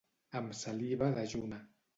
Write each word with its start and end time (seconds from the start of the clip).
Amb 0.39 0.55
saliva 0.61 1.13
dejuna. 1.19 1.65